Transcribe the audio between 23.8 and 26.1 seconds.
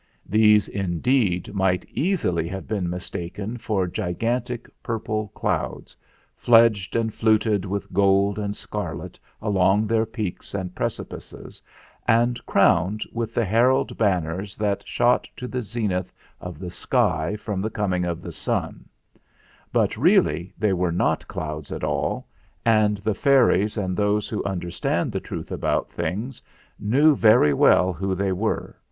330 THE FLINT HEART those who understand the truth about